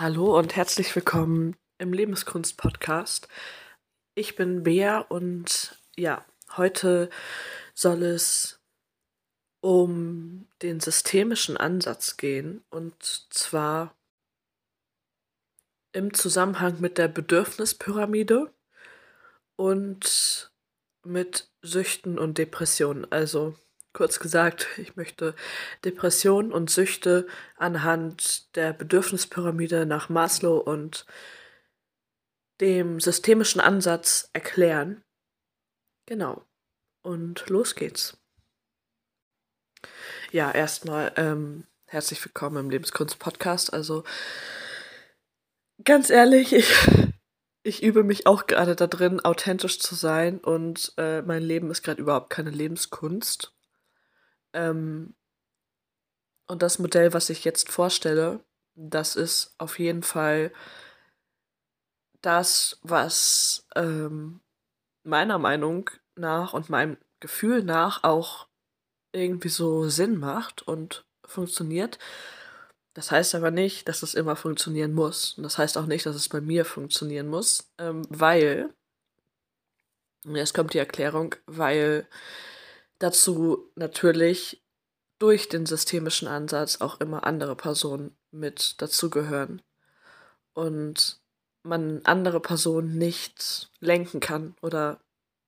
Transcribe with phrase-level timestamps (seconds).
[0.00, 3.26] Hallo und herzlich willkommen im Lebenskunst-Podcast.
[4.14, 6.24] Ich bin Bea und ja,
[6.56, 7.10] heute
[7.74, 8.60] soll es
[9.60, 13.92] um den systemischen Ansatz gehen und zwar
[15.90, 18.54] im Zusammenhang mit der Bedürfnispyramide
[19.56, 20.52] und
[21.04, 23.04] mit Süchten und Depressionen.
[23.10, 23.56] Also
[23.92, 25.34] kurz gesagt, ich möchte
[25.84, 31.06] Depressionen und Süchte anhand der Bedürfnispyramide nach Maslow und
[32.60, 35.02] dem systemischen Ansatz erklären.
[36.06, 36.44] Genau.
[37.02, 38.16] Und los geht's.
[40.32, 43.72] Ja, erstmal ähm, herzlich willkommen im Lebenskunst-Podcast.
[43.72, 44.04] Also
[45.84, 46.74] ganz ehrlich, ich,
[47.62, 51.82] ich übe mich auch gerade da drin, authentisch zu sein und äh, mein Leben ist
[51.82, 53.54] gerade überhaupt keine Lebenskunst.
[54.52, 55.14] Ähm,
[56.46, 58.40] und das Modell, was ich jetzt vorstelle,
[58.74, 60.52] das ist auf jeden Fall
[62.22, 64.40] das, was ähm,
[65.02, 68.48] meiner Meinung nach und meinem Gefühl nach auch
[69.12, 71.98] irgendwie so Sinn macht und funktioniert.
[72.94, 75.34] Das heißt aber nicht, dass es immer funktionieren muss.
[75.34, 78.74] Und das heißt auch nicht, dass es bei mir funktionieren muss, ähm, weil,
[80.24, 82.08] jetzt kommt die Erklärung, weil
[82.98, 84.62] dazu natürlich
[85.18, 89.62] durch den systemischen Ansatz auch immer andere Personen mit dazugehören.
[90.52, 91.20] Und
[91.62, 95.00] man andere Personen nicht lenken kann oder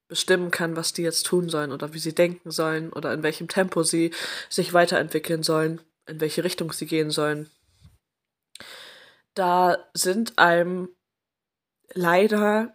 [0.09, 3.49] bestimmen kann, was die jetzt tun sollen oder wie sie denken sollen oder in welchem
[3.49, 4.13] Tempo sie
[4.49, 7.49] sich weiterentwickeln sollen, in welche Richtung sie gehen sollen.
[9.35, 10.89] Da sind einem
[11.93, 12.75] leider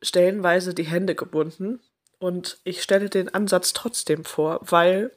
[0.00, 1.80] stellenweise die Hände gebunden
[2.22, 5.10] und ich stelle den Ansatz trotzdem vor, weil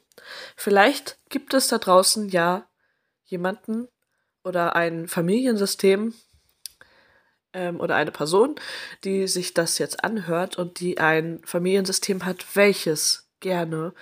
[0.56, 2.68] vielleicht gibt es da draußen ja
[3.24, 3.86] jemanden
[4.42, 6.14] oder ein Familiensystem
[7.52, 8.56] ähm, oder eine Person,
[9.04, 13.94] die sich das jetzt anhört und die ein Familiensystem hat, welches gerne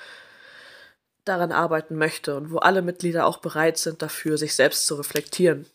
[1.26, 5.66] daran arbeiten möchte und wo alle Mitglieder auch bereit sind dafür, sich selbst zu reflektieren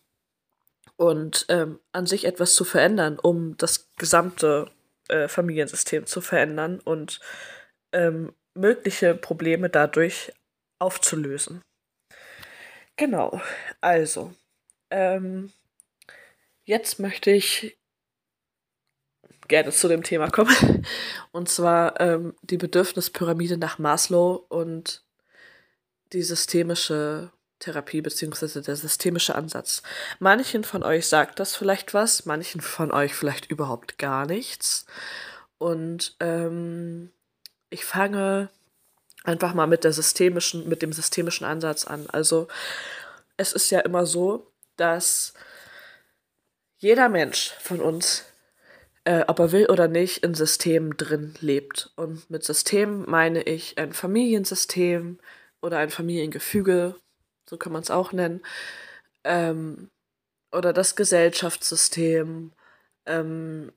[0.95, 4.71] und ähm, an sich etwas zu verändern, um das gesamte
[5.09, 7.19] äh, Familiensystem zu verändern und
[7.91, 10.31] ähm, mögliche Probleme dadurch
[10.79, 11.61] aufzulösen.
[12.95, 13.41] Genau,
[13.81, 14.33] also,
[14.89, 15.51] ähm,
[16.63, 17.79] jetzt möchte ich
[19.49, 20.85] gerne zu dem Thema kommen.
[21.31, 25.03] Und zwar ähm, die Bedürfnispyramide nach Maslow und
[26.13, 29.83] die systemische Therapie beziehungsweise der systemische Ansatz.
[30.19, 34.85] Manchen von euch sagt das vielleicht was, manchen von euch vielleicht überhaupt gar nichts.
[35.57, 37.11] Und ähm,
[37.69, 38.49] ich fange
[39.23, 42.07] einfach mal mit der systemischen, mit dem systemischen Ansatz an.
[42.09, 42.47] Also
[43.37, 45.33] es ist ja immer so, dass
[46.77, 48.23] jeder Mensch von uns,
[49.03, 51.91] äh, ob er will oder nicht, in Systemen drin lebt.
[51.97, 55.19] Und mit System meine ich ein Familiensystem
[55.61, 56.95] oder ein Familiengefüge,
[57.49, 58.41] so kann man es auch nennen,
[59.23, 59.89] ähm,
[60.51, 62.51] oder das Gesellschaftssystem,
[63.07, 63.71] ähm,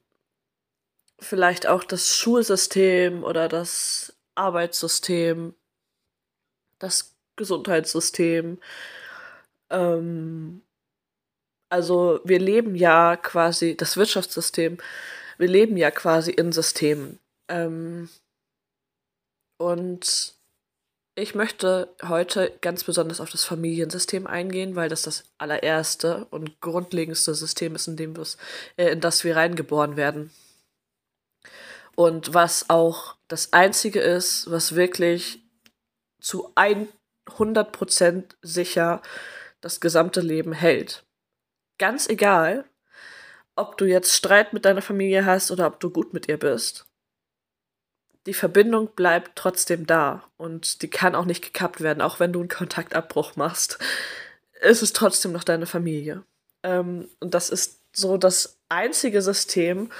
[1.18, 5.54] vielleicht auch das Schulsystem oder das Arbeitssystem,
[6.78, 8.58] das Gesundheitssystem.
[9.70, 10.62] Ähm,
[11.70, 14.78] also wir leben ja quasi, das Wirtschaftssystem,
[15.38, 17.18] wir leben ja quasi in Systemen.
[17.48, 18.10] Ähm,
[19.56, 20.34] und
[21.14, 27.34] ich möchte heute ganz besonders auf das Familiensystem eingehen, weil das das allererste und grundlegendste
[27.34, 28.14] System ist, in, dem
[28.76, 30.30] äh, in das wir reingeboren werden.
[31.94, 35.42] Und was auch das Einzige ist, was wirklich
[36.20, 39.02] zu 100% sicher
[39.60, 41.04] das gesamte Leben hält.
[41.78, 42.64] Ganz egal,
[43.54, 46.86] ob du jetzt Streit mit deiner Familie hast oder ob du gut mit ihr bist
[48.26, 52.40] die Verbindung bleibt trotzdem da und die kann auch nicht gekappt werden, auch wenn du
[52.40, 53.78] einen Kontaktabbruch machst.
[54.60, 56.22] Ist es trotzdem noch deine Familie.
[56.62, 59.90] Ähm, und das ist so das einzige System,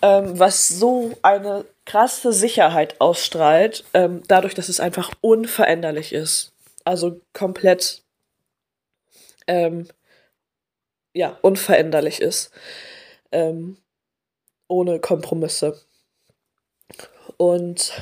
[0.00, 6.52] ähm, was so eine krasse Sicherheit ausstrahlt, ähm, dadurch, dass es einfach unveränderlich ist.
[6.84, 8.02] Also komplett,
[9.46, 9.88] ähm,
[11.12, 12.50] ja, unveränderlich ist.
[13.32, 13.78] Ähm,
[14.68, 15.80] ohne Kompromisse.
[17.36, 17.92] Und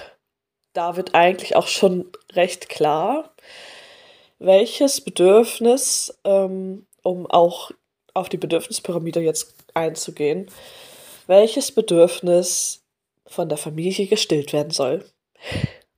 [0.72, 3.34] da wird eigentlich auch schon recht klar,
[4.38, 7.70] welches Bedürfnis, ähm, um auch
[8.14, 10.50] auf die Bedürfnispyramide jetzt einzugehen,
[11.26, 12.82] welches Bedürfnis
[13.26, 15.04] von der Familie gestillt werden soll.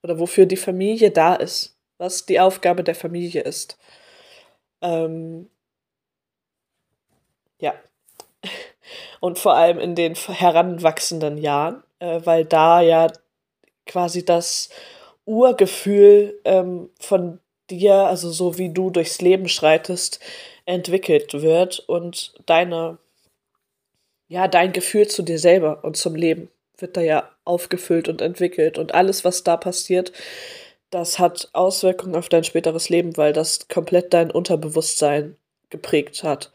[0.03, 3.79] Oder wofür die Familie da ist, was die Aufgabe der Familie ist.
[4.83, 5.49] Ähm,
[7.59, 7.75] ja.
[9.21, 13.11] Und vor allem in den heranwachsenden Jahren, äh, weil da ja
[13.87, 14.71] quasi das
[15.25, 17.41] Urgefühl ähm, von
[17.71, 20.21] dir, also so wie du durchs Leben schreitest,
[20.67, 22.99] entwickelt wird und deine,
[24.29, 26.49] ja, dein Gefühl zu dir selber und zum Leben
[26.79, 28.79] wird da ja aufgefüllt und entwickelt.
[28.79, 30.13] Und alles, was da passiert,
[30.91, 35.37] das hat Auswirkungen auf dein späteres Leben, weil das komplett dein Unterbewusstsein
[35.71, 36.53] geprägt hat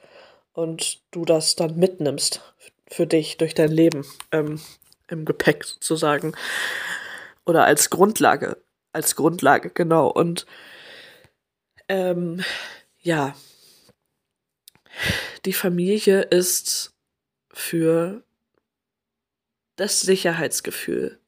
[0.53, 2.41] und du das dann mitnimmst
[2.87, 4.59] für dich durch dein Leben ähm,
[5.09, 6.33] im Gepäck sozusagen
[7.49, 8.57] oder als Grundlage,
[8.93, 10.45] als Grundlage genau und
[11.89, 12.43] ähm,
[13.01, 13.35] ja,
[15.45, 16.93] die Familie ist
[17.51, 18.23] für
[19.75, 21.19] das Sicherheitsgefühl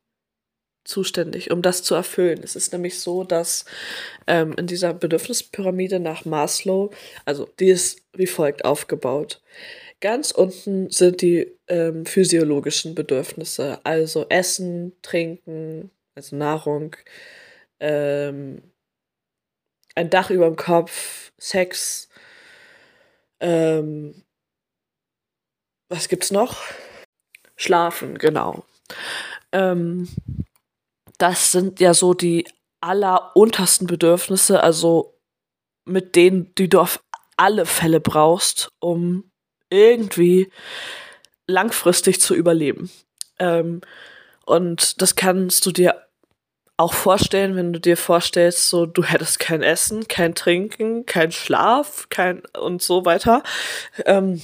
[0.83, 2.41] zuständig, um das zu erfüllen.
[2.43, 3.65] Es ist nämlich so, dass
[4.27, 6.91] ähm, in dieser Bedürfnispyramide nach Maslow,
[7.25, 9.41] also die ist wie folgt aufgebaut.
[10.01, 16.95] Ganz unten sind die ähm, physiologischen Bedürfnisse, also Essen, Trinken, also Nahrung,
[17.79, 18.61] ähm,
[19.95, 22.09] ein Dach über dem Kopf, Sex,
[23.39, 24.23] ähm,
[25.89, 26.61] was gibt's noch?
[27.57, 28.65] Schlafen, genau.
[29.51, 30.07] Ähm,
[31.17, 32.47] das sind ja so die
[32.79, 35.19] alleruntersten Bedürfnisse, also
[35.85, 37.03] mit denen, die du auf
[37.37, 39.31] alle Fälle brauchst, um
[39.69, 40.51] irgendwie
[41.47, 42.89] langfristig zu überleben.
[43.39, 43.81] Ähm,
[44.51, 45.95] und das kannst du dir
[46.77, 52.07] auch vorstellen, wenn du dir vorstellst, so du hättest kein Essen, kein Trinken, kein Schlaf,
[52.09, 53.43] kein und so weiter.
[54.05, 54.41] Ähm,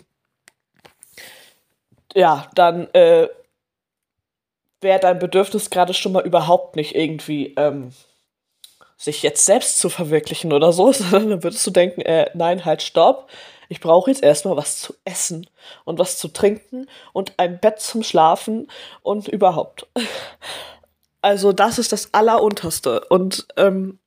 [2.14, 3.28] ja, dann äh,
[4.82, 7.92] wäre dein Bedürfnis gerade schon mal überhaupt nicht irgendwie ähm,
[8.98, 12.82] sich jetzt selbst zu verwirklichen oder so, sondern dann würdest du denken, äh, nein, halt,
[12.82, 13.30] stopp.
[13.70, 15.50] Ich brauche jetzt erstmal was zu essen
[15.86, 18.68] und was zu trinken und ein Bett zum Schlafen
[19.02, 19.88] und überhaupt.
[21.20, 23.02] Also das ist das Allerunterste.
[23.10, 24.00] Und ähm,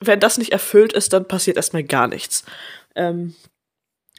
[0.00, 2.44] wenn das nicht erfüllt ist, dann passiert erstmal gar nichts.
[2.94, 3.34] Ähm,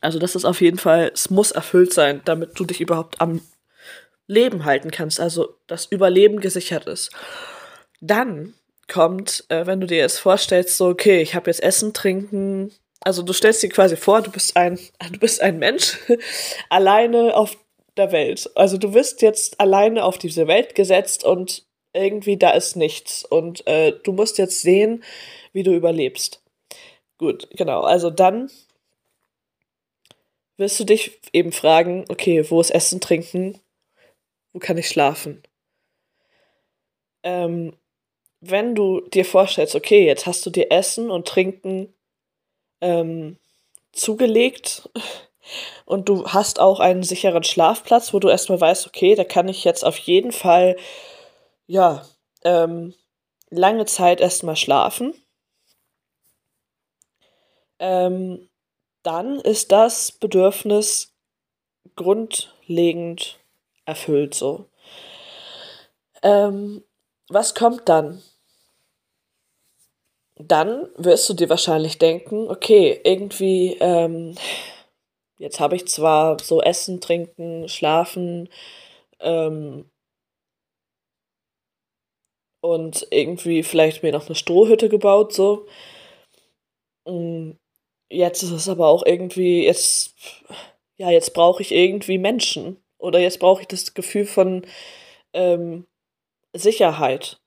[0.01, 3.41] also das ist auf jeden Fall, es muss erfüllt sein, damit du dich überhaupt am
[4.27, 7.11] Leben halten kannst, also das Überleben gesichert ist.
[8.01, 8.53] Dann
[8.87, 13.23] kommt, äh, wenn du dir jetzt vorstellst, so, okay, ich habe jetzt Essen, Trinken, also
[13.23, 14.77] du stellst dir quasi vor, du bist ein,
[15.11, 15.97] du bist ein Mensch
[16.69, 17.57] alleine auf
[17.97, 18.49] der Welt.
[18.55, 23.65] Also du wirst jetzt alleine auf diese Welt gesetzt und irgendwie da ist nichts und
[23.67, 25.03] äh, du musst jetzt sehen,
[25.53, 26.43] wie du überlebst.
[27.17, 27.81] Gut, genau.
[27.81, 28.49] Also dann
[30.57, 33.59] wirst du dich eben fragen, okay, wo ist Essen, Trinken,
[34.53, 35.41] wo kann ich schlafen?
[37.23, 37.75] Ähm,
[38.41, 41.93] wenn du dir vorstellst, okay, jetzt hast du dir Essen und Trinken
[42.81, 43.37] ähm,
[43.91, 44.89] zugelegt
[45.85, 49.63] und du hast auch einen sicheren Schlafplatz, wo du erstmal weißt, okay, da kann ich
[49.63, 50.75] jetzt auf jeden Fall
[51.67, 52.05] ja,
[52.43, 52.95] ähm,
[53.49, 55.13] lange Zeit erstmal schlafen.
[57.79, 58.49] Ähm,
[59.03, 61.13] dann ist das Bedürfnis
[61.95, 63.39] grundlegend
[63.85, 64.65] erfüllt so.
[66.21, 66.83] Ähm,
[67.27, 68.21] was kommt dann?
[70.41, 74.35] Dann wirst du dir wahrscheinlich denken, okay, irgendwie, ähm,
[75.37, 78.49] jetzt habe ich zwar so Essen, Trinken, Schlafen,
[79.19, 79.89] ähm,
[82.61, 85.67] und irgendwie vielleicht mir noch eine Strohhütte gebaut, so.
[87.05, 87.51] Mm,
[88.09, 90.15] jetzt ist es aber auch irgendwie, jetzt,
[90.97, 92.77] ja, jetzt brauche ich irgendwie Menschen.
[92.97, 94.65] Oder jetzt brauche ich das Gefühl von
[95.33, 95.87] ähm,
[96.53, 97.39] Sicherheit.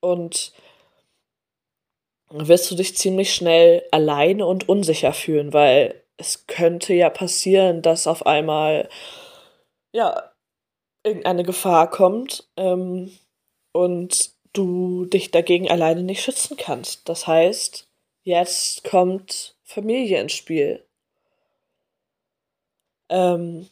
[0.00, 0.52] Und
[2.30, 8.06] wirst du dich ziemlich schnell alleine und unsicher fühlen, weil es könnte ja passieren, dass
[8.06, 8.88] auf einmal,
[9.92, 10.30] ja,
[11.04, 13.16] irgendeine Gefahr kommt ähm,
[13.72, 17.08] und du dich dagegen alleine nicht schützen kannst.
[17.08, 17.88] Das heißt,
[18.24, 20.84] jetzt kommt Familie ins Spiel.
[23.08, 23.68] Ähm,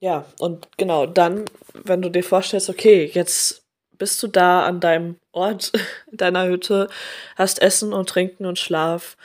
[0.00, 1.44] ja, und genau, dann,
[1.74, 3.62] wenn du dir vorstellst, okay, jetzt
[4.00, 5.72] bist du da an deinem Ort,
[6.10, 6.88] in deiner Hütte,
[7.36, 9.16] hast Essen und Trinken und Schlaf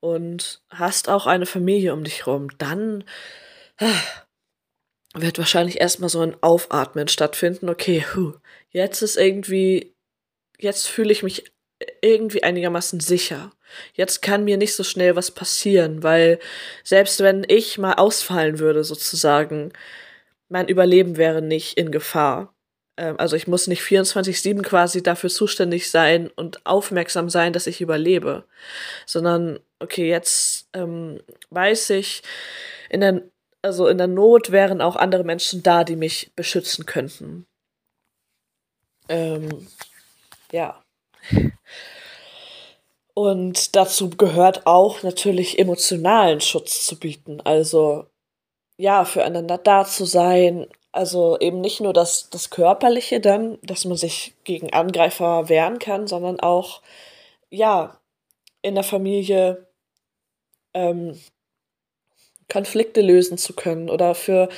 [0.00, 3.04] und hast auch eine Familie um dich rum, dann
[5.14, 7.68] wird wahrscheinlich erstmal so ein Aufatmen stattfinden.
[7.70, 8.04] Okay,
[8.70, 9.94] jetzt ist irgendwie,
[10.58, 11.50] jetzt fühle ich mich
[12.02, 13.52] irgendwie einigermaßen sicher.
[13.94, 16.40] Jetzt kann mir nicht so schnell was passieren, weil
[16.82, 19.72] selbst wenn ich mal ausfallen würde, sozusagen,
[20.48, 22.54] mein Überleben wäre nicht in Gefahr.
[22.98, 27.80] Ähm, also ich muss nicht 24-7 quasi dafür zuständig sein und aufmerksam sein, dass ich
[27.80, 28.44] überlebe,
[29.06, 32.22] sondern okay, jetzt ähm, weiß ich,
[32.90, 33.22] in der
[33.62, 37.46] also in der Not wären auch andere Menschen da, die mich beschützen könnten.
[39.08, 39.66] Ähm,
[40.52, 40.82] ja.
[43.14, 47.40] Und dazu gehört auch natürlich emotionalen Schutz zu bieten.
[47.40, 48.06] Also
[48.76, 50.68] ja, füreinander da zu sein.
[50.98, 56.08] Also eben nicht nur das, das Körperliche dann, dass man sich gegen Angreifer wehren kann,
[56.08, 56.82] sondern auch,
[57.50, 58.00] ja,
[58.62, 59.68] in der Familie
[60.74, 61.16] ähm,
[62.48, 64.48] Konflikte lösen zu können oder für,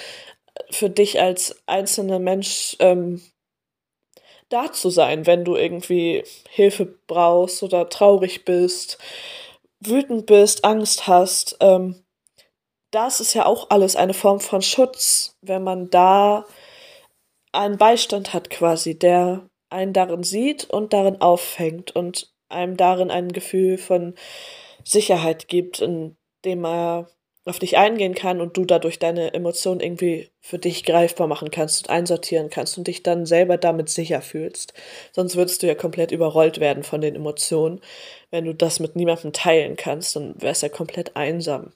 [0.70, 3.20] für dich als einzelner Mensch ähm,
[4.48, 8.96] da zu sein, wenn du irgendwie Hilfe brauchst oder traurig bist,
[9.78, 11.58] wütend bist, Angst hast.
[11.60, 12.02] Ähm,
[12.90, 16.46] das ist ja auch alles eine Form von Schutz, wenn man da
[17.52, 23.32] einen Beistand hat quasi, der einen darin sieht und darin auffängt und einem darin ein
[23.32, 24.14] Gefühl von
[24.84, 27.08] Sicherheit gibt, indem er
[27.46, 31.84] auf dich eingehen kann und du dadurch deine Emotionen irgendwie für dich greifbar machen kannst
[31.84, 34.74] und einsortieren kannst und dich dann selber damit sicher fühlst.
[35.12, 37.80] Sonst würdest du ja komplett überrollt werden von den Emotionen.
[38.30, 41.72] Wenn du das mit niemandem teilen kannst, dann wärst du ja komplett einsam.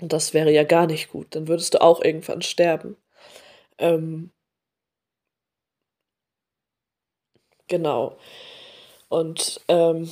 [0.00, 1.34] Und das wäre ja gar nicht gut.
[1.34, 2.96] Dann würdest du auch irgendwann sterben.
[3.78, 4.30] Ähm,
[7.68, 8.18] genau.
[9.08, 10.10] Und ähm,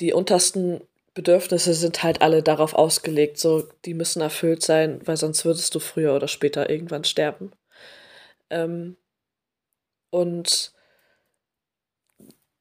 [0.00, 0.80] die untersten
[1.14, 5.80] Bedürfnisse sind halt alle darauf ausgelegt, so die müssen erfüllt sein, weil sonst würdest du
[5.80, 7.52] früher oder später irgendwann sterben.
[8.50, 8.96] Ähm,
[10.10, 10.72] und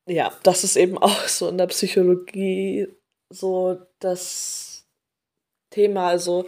[0.07, 2.87] ja, das ist eben auch so in der Psychologie
[3.29, 4.74] so das
[5.75, 6.07] Thema.
[6.07, 6.45] Also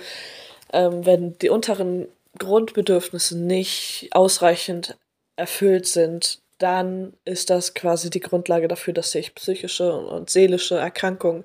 [0.74, 2.07] ähm, wenn die unteren
[2.39, 4.98] Grundbedürfnisse nicht ausreichend
[5.36, 11.43] erfüllt sind, dann ist das quasi die Grundlage dafür, dass sich psychische und seelische Erkrankungen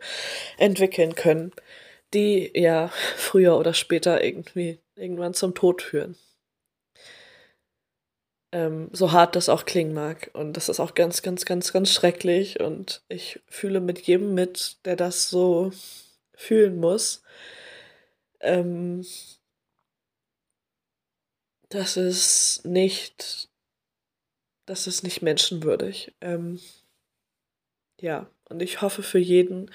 [0.57, 1.53] entwickeln können,
[2.15, 6.17] die ja früher oder später irgendwie irgendwann zum Tod führen.
[8.55, 10.31] Ähm, so hart das auch klingen mag.
[10.35, 12.61] Und das ist auch ganz, ganz, ganz, ganz schrecklich.
[12.61, 15.73] Und ich fühle mit jedem mit, der das so
[16.35, 17.23] fühlen muss.
[18.43, 19.05] Ähm,
[21.71, 23.49] das ist nicht
[24.67, 26.13] das ist nicht menschenwürdig.
[26.21, 26.61] Ähm,
[28.01, 29.71] ja, und ich hoffe für jeden,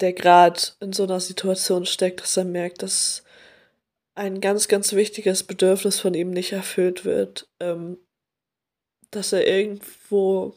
[0.00, 3.24] der gerade in so einer Situation steckt, dass er merkt, dass
[4.14, 7.98] ein ganz, ganz wichtiges Bedürfnis von ihm nicht erfüllt wird, ähm,
[9.10, 10.54] dass er irgendwo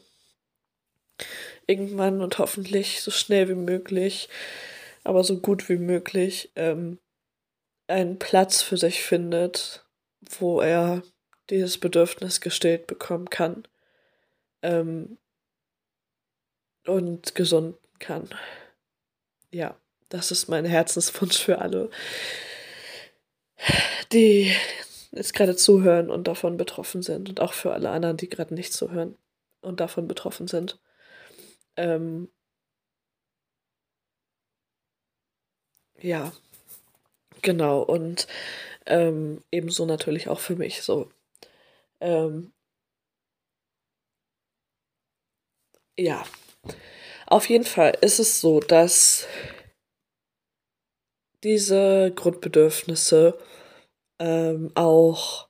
[1.66, 4.28] irgendwann und hoffentlich so schnell wie möglich,
[5.04, 6.98] aber so gut wie möglich, ähm,
[7.86, 9.84] einen Platz für sich findet,
[10.38, 11.02] wo er
[11.50, 13.66] dieses Bedürfnis gestillt bekommen kann
[14.62, 15.18] ähm,
[16.86, 18.28] und gesunden kann.
[19.50, 19.76] Ja,
[20.08, 21.90] das ist mein Herzenswunsch für alle,
[24.12, 24.52] die
[25.12, 28.72] jetzt gerade zuhören und davon betroffen sind und auch für alle anderen, die gerade nicht
[28.72, 29.16] zuhören
[29.60, 30.78] und davon betroffen sind.
[31.76, 32.28] Ähm,
[36.02, 36.32] ja,
[37.42, 37.82] genau.
[37.82, 38.26] Und
[38.86, 41.10] ähm, ebenso natürlich auch für mich so.
[42.00, 42.52] Ähm,
[45.98, 46.24] ja,
[47.26, 49.26] auf jeden Fall ist es so, dass
[51.42, 53.38] diese Grundbedürfnisse
[54.18, 55.48] ähm, auch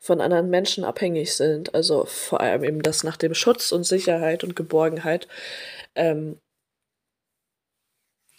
[0.00, 1.74] von anderen Menschen abhängig sind.
[1.74, 5.28] Also vor allem eben das nach dem Schutz und Sicherheit und Geborgenheit
[5.94, 6.40] ähm,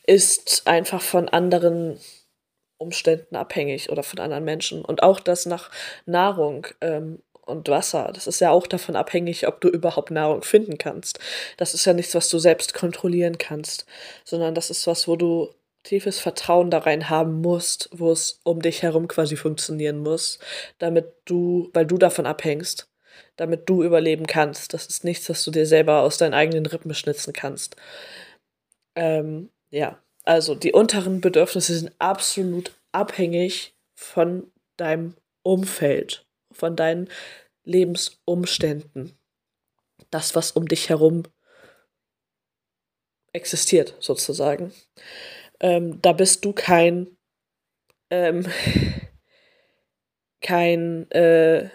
[0.10, 2.00] ist einfach von anderen
[2.80, 4.84] Umständen abhängig oder von anderen Menschen.
[4.84, 5.70] Und auch das nach
[6.08, 10.80] Nahrung ähm, und Wasser, das ist ja auch davon abhängig, ob du überhaupt Nahrung finden
[10.80, 11.20] kannst.
[11.58, 13.86] Das ist ja nichts, was du selbst kontrollieren kannst,
[14.24, 18.64] sondern das ist was, wo du tiefes Vertrauen da rein haben musst, wo es um
[18.64, 20.40] dich herum quasi funktionieren muss,
[20.80, 22.90] damit du, weil du davon abhängst,
[23.36, 24.74] damit du überleben kannst.
[24.74, 27.76] Das ist nichts, was du dir selber aus deinen eigenen Rippen schnitzen kannst.
[28.96, 37.10] Ähm, ja, also die unteren Bedürfnisse sind absolut abhängig von deinem Umfeld, von deinen
[37.64, 39.18] Lebensumständen.
[40.12, 41.24] Das, was um dich herum
[43.34, 44.74] existiert, sozusagen.
[45.60, 47.18] Ähm, da bist du kein,
[48.10, 48.46] ähm,
[50.42, 51.70] kein, äh,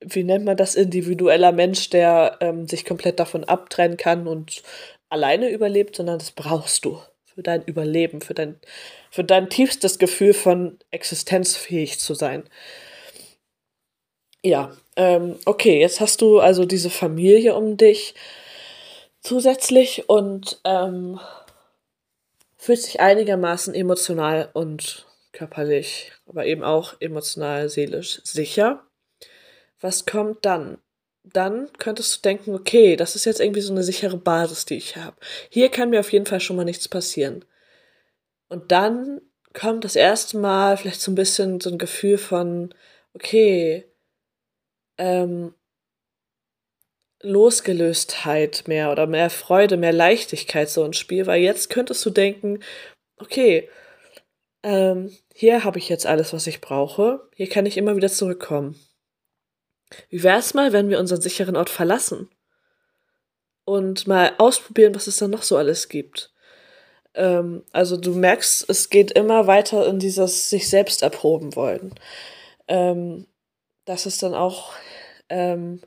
[0.00, 4.62] wie nennt man das, individueller Mensch, der ähm, sich komplett davon abtrennen kann und
[5.08, 7.00] alleine überlebt, sondern das brauchst du
[7.34, 8.58] für dein Überleben, für dein,
[9.10, 12.48] für dein tiefstes Gefühl von existenzfähig zu sein.
[14.42, 18.14] Ja, ähm, okay, jetzt hast du also diese Familie um dich
[19.20, 21.18] zusätzlich und ähm,
[22.56, 28.84] fühlt sich einigermaßen emotional und körperlich, aber eben auch emotional, seelisch sicher.
[29.80, 30.78] Was kommt dann?
[31.24, 34.96] Dann könntest du denken, okay, das ist jetzt irgendwie so eine sichere Basis, die ich
[34.96, 35.16] habe.
[35.50, 37.44] Hier kann mir auf jeden Fall schon mal nichts passieren.
[38.48, 39.20] Und dann
[39.54, 42.74] kommt das erste Mal vielleicht so ein bisschen so ein Gefühl von,
[43.14, 43.84] okay,
[44.98, 45.54] ähm,
[47.22, 52.60] Losgelöstheit mehr oder mehr Freude, mehr Leichtigkeit so ins Spiel, weil jetzt könntest du denken,
[53.16, 53.68] okay,
[54.62, 58.76] ähm, hier habe ich jetzt alles, was ich brauche, hier kann ich immer wieder zurückkommen.
[60.10, 62.28] Wie wäre es mal, wenn wir unseren sicheren Ort verlassen
[63.64, 66.32] und mal ausprobieren, was es da noch so alles gibt?
[67.14, 71.94] Ähm, also du merkst, es geht immer weiter in dieses sich selbst erproben wollen.
[72.68, 73.26] Ähm,
[73.84, 74.72] das ist dann auch
[75.28, 75.80] ähm,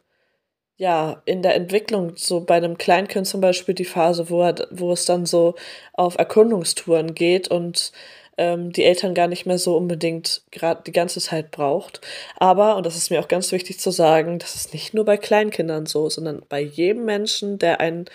[0.78, 4.92] ja, in der Entwicklung, so bei einem Kleinkind zum Beispiel die Phase, wo, er, wo
[4.92, 5.56] es dann so
[5.94, 7.92] auf Erkundungstouren geht und
[8.38, 12.01] ähm, die Eltern gar nicht mehr so unbedingt gerade die ganze Zeit braucht.
[12.38, 15.17] Aber, und das ist mir auch ganz wichtig zu sagen, das ist nicht nur bei
[15.17, 18.06] Kleinkindern so, sondern bei jedem Menschen, der ein,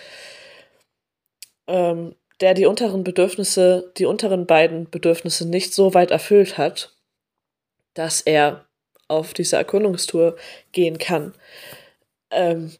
[1.67, 6.95] ähm, der die unteren Bedürfnisse, die unteren beiden Bedürfnisse nicht so weit erfüllt hat,
[7.95, 8.67] dass er
[9.09, 10.37] auf diese Erkundungstour
[10.73, 11.35] gehen kann.
[12.31, 12.73] Ähm,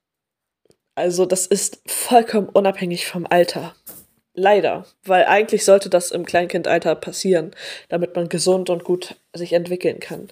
[0.95, 3.75] also das ist vollkommen unabhängig vom Alter.
[4.35, 7.55] Leider, weil eigentlich sollte das im Kleinkindalter passieren,
[7.91, 10.29] damit man gesund und gut sich entwickeln kann.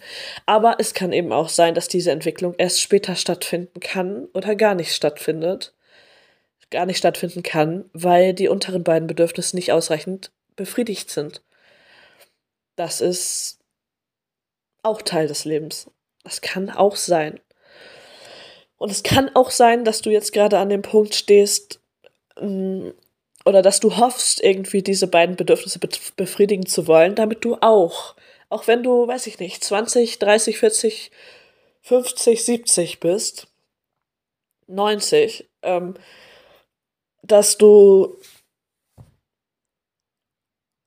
[0.47, 4.75] Aber es kann eben auch sein, dass diese Entwicklung erst später stattfinden kann oder gar
[4.75, 5.75] nicht stattfindet.
[6.71, 11.43] Gar nicht stattfinden kann, weil die unteren beiden Bedürfnisse nicht ausreichend befriedigt sind.
[12.77, 13.59] Das ist
[14.83, 15.91] auch Teil des Lebens.
[16.25, 17.41] Das kann auch sein.
[18.79, 21.81] Und es kann auch sein, dass du jetzt gerade an dem Punkt stehst,
[22.41, 22.91] mm,
[23.45, 25.79] oder dass du hoffst, irgendwie diese beiden Bedürfnisse
[26.17, 28.15] befriedigen zu wollen, damit du auch,
[28.49, 31.11] auch wenn du, weiß ich nicht, 20, 30, 40,
[31.83, 33.49] 50, 70 bist,
[34.67, 35.95] 90, ähm,
[37.23, 38.17] dass du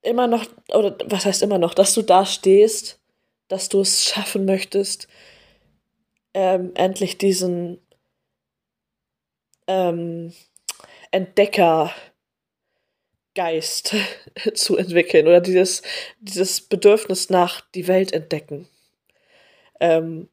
[0.02, 3.00] immer noch, oder was heißt immer noch, dass du da stehst,
[3.48, 5.08] dass du es schaffen möchtest,
[6.34, 7.80] ähm, endlich diesen
[9.68, 10.34] ähm,
[13.34, 13.96] Entdeckergeist
[14.54, 15.82] zu entwickeln oder dieses,
[16.20, 18.68] dieses Bedürfnis nach die Welt entdecken.
[19.80, 20.30] Ähm,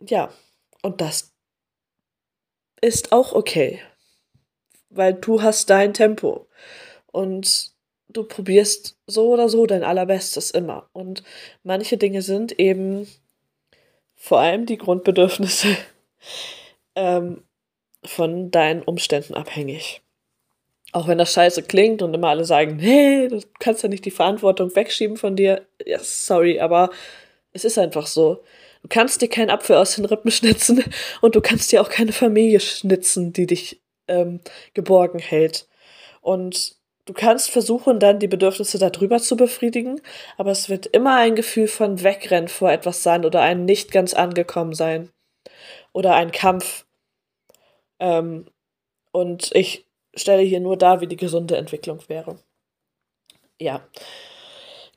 [0.00, 0.32] ja,
[0.82, 1.32] und das
[2.80, 3.80] ist auch okay,
[4.88, 6.48] weil du hast dein Tempo
[7.06, 7.72] und
[8.08, 10.88] du probierst so oder so dein allerbestes immer.
[10.92, 11.22] Und
[11.62, 13.06] manche Dinge sind eben
[14.16, 15.76] vor allem die Grundbedürfnisse
[16.94, 17.44] ähm,
[18.04, 20.02] von deinen Umständen abhängig.
[20.92, 24.10] Auch wenn das scheiße klingt und immer alle sagen, hey, du kannst ja nicht die
[24.10, 25.66] Verantwortung wegschieben von dir.
[25.84, 26.90] Ja, sorry, aber
[27.52, 28.42] es ist einfach so.
[28.82, 30.84] Du kannst dir keinen Apfel aus den Rippen schnitzen
[31.20, 34.40] und du kannst dir auch keine Familie schnitzen, die dich ähm,
[34.74, 35.68] geborgen hält.
[36.22, 40.00] Und du kannst versuchen, dann die Bedürfnisse darüber zu befriedigen,
[40.36, 44.14] aber es wird immer ein Gefühl von Wegrennen vor etwas sein oder ein nicht ganz
[44.14, 45.10] angekommen sein.
[45.92, 46.86] Oder ein Kampf
[47.98, 48.46] ähm,
[49.12, 52.38] und ich stelle hier nur dar, wie die gesunde Entwicklung wäre.
[53.58, 53.86] Ja,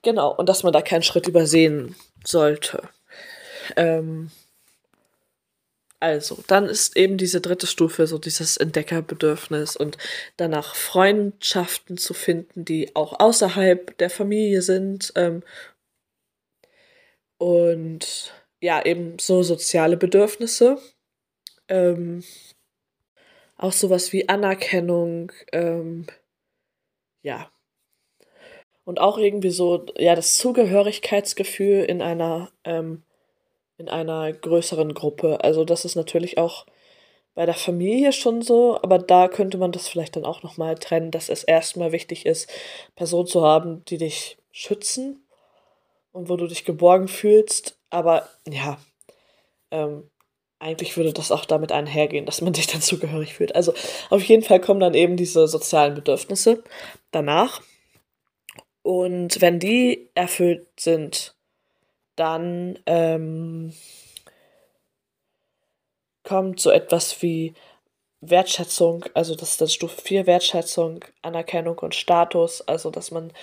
[0.01, 0.33] genau.
[0.35, 1.95] Und dass man da keinen Schritt übersehen
[2.25, 2.89] sollte.
[3.75, 4.31] Ähm,
[5.99, 9.97] also, dann ist eben diese dritte Stufe so dieses Entdeckerbedürfnis und
[10.35, 15.13] danach Freundschaften zu finden, die auch außerhalb der Familie sind.
[15.15, 15.43] Ähm,
[17.37, 20.77] und ja, eben so soziale Bedürfnisse.
[21.69, 22.23] Ähm,
[23.63, 26.05] auch sowas wie Anerkennung, ähm,
[27.21, 27.49] ja.
[28.83, 33.03] Und auch irgendwie so, ja, das Zugehörigkeitsgefühl in einer, ähm,
[33.77, 35.41] in einer größeren Gruppe.
[35.45, 36.65] Also das ist natürlich auch
[37.35, 41.09] bei der Familie schon so, aber da könnte man das vielleicht dann auch nochmal trennen,
[41.11, 42.51] dass es erstmal wichtig ist,
[42.95, 45.25] Personen zu haben, die dich schützen
[46.11, 47.79] und wo du dich geborgen fühlst.
[47.89, 48.77] Aber ja,
[49.71, 50.09] ähm,
[50.63, 53.55] eigentlich würde das auch damit einhergehen, dass man sich dann zugehörig fühlt.
[53.55, 53.73] Also
[54.09, 56.63] auf jeden Fall kommen dann eben diese sozialen Bedürfnisse
[57.11, 57.61] danach.
[58.81, 61.35] Und wenn die erfüllt sind,
[62.15, 63.73] dann ähm,
[66.23, 67.53] kommt so etwas wie
[68.21, 73.33] Wertschätzung, also das ist dann Stufe 4, Wertschätzung, Anerkennung und Status, also dass man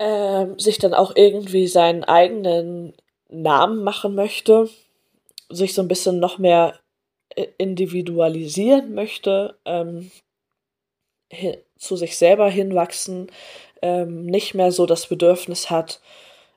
[0.00, 2.94] ähm, sich dann auch irgendwie seinen eigenen
[3.28, 4.68] Namen machen möchte
[5.48, 6.78] sich so ein bisschen noch mehr
[7.34, 10.10] äh, individualisieren möchte, ähm,
[11.78, 13.30] zu sich selber hinwachsen,
[13.82, 16.00] ähm, nicht mehr so das Bedürfnis hat,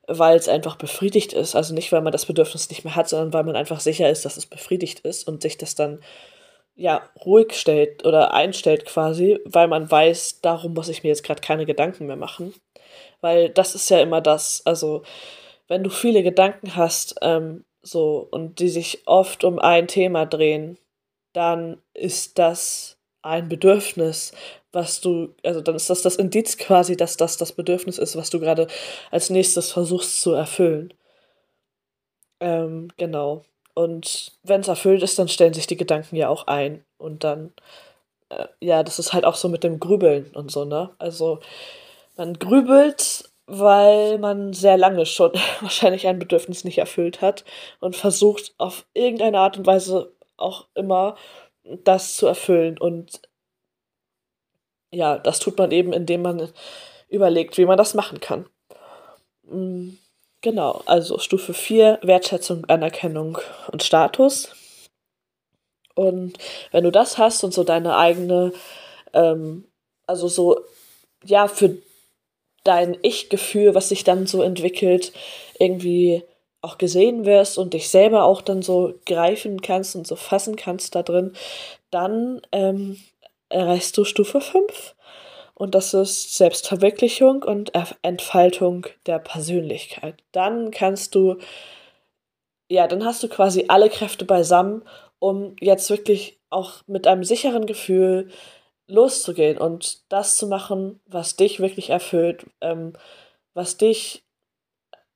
[0.08, 1.56] weil es einfach befriedigt ist.
[1.56, 4.26] Also nicht, weil man das Bedürfnis nicht mehr hat, sondern weil man einfach sicher ist,
[4.26, 6.02] dass es befriedigt ist und sich das dann
[6.76, 11.42] ja ruhig stellt oder einstellt quasi, weil man weiß, darum muss ich mir jetzt gerade
[11.42, 12.54] keine Gedanken mehr machen.
[13.22, 15.04] Weil das ist ja immer das, also
[15.68, 20.78] wenn du viele Gedanken hast, ähm, so und die sich oft um ein Thema drehen,
[21.34, 24.34] dann ist das ein Bedürfnis,
[24.72, 28.30] was du, also dann ist das das Indiz quasi, dass das das Bedürfnis ist, was
[28.30, 28.68] du gerade
[29.12, 30.94] als nächstes versuchst zu erfüllen.
[32.40, 33.44] Ähm, genau.
[33.74, 36.84] Und wenn es erfüllt ist, dann stellen sich die Gedanken ja auch ein.
[36.98, 37.54] Und dann,
[38.30, 40.92] äh, ja, das ist halt auch so mit dem Grübeln und so, ne?
[41.00, 41.40] Also
[42.18, 47.44] man grübelt, weil man sehr lange schon wahrscheinlich ein Bedürfnis nicht erfüllt hat
[47.80, 51.16] und versucht auf irgendeine Art und Weise auch immer
[51.64, 52.78] das zu erfüllen.
[52.78, 53.22] Und
[54.90, 56.50] ja, das tut man eben, indem man
[57.10, 58.46] überlegt, wie man das machen kann.
[59.44, 59.98] Mm,
[60.40, 63.38] genau, also Stufe 4, Wertschätzung, Anerkennung
[63.70, 64.54] und Status.
[65.94, 66.38] Und
[66.72, 68.54] wenn du das hast und so deine eigene,
[69.12, 69.66] ähm,
[70.08, 70.62] also so,
[71.26, 71.78] ja, für
[72.64, 75.12] dein Ich-Gefühl, was sich dann so entwickelt,
[75.60, 76.24] irgendwie
[76.62, 80.94] auch gesehen wirst und dich selber auch dann so greifen kannst und so fassen kannst
[80.96, 81.34] da drin,
[81.90, 82.98] dann ähm,
[83.50, 84.96] erreichst du Stufe 5.
[85.56, 87.72] Und das ist Selbstverwirklichung und
[88.02, 90.16] Entfaltung der Persönlichkeit.
[90.32, 91.38] Dann kannst du,
[92.68, 94.84] ja, dann hast du quasi alle Kräfte beisammen,
[95.20, 98.30] um jetzt wirklich auch mit einem sicheren Gefühl
[98.92, 102.94] loszugehen und das zu machen, was dich wirklich erfüllt, ähm,
[103.54, 104.24] was dich,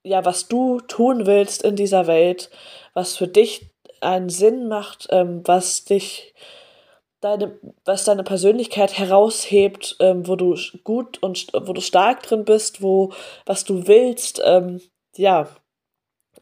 [0.03, 2.49] ja, was du tun willst in dieser Welt,
[2.93, 3.67] was für dich
[4.01, 6.33] einen Sinn macht, ähm, was dich
[7.21, 12.81] deine, was deine Persönlichkeit heraushebt, ähm, wo du gut und wo du stark drin bist,
[12.81, 13.13] wo
[13.45, 14.81] was du willst, ähm,
[15.17, 15.47] ja,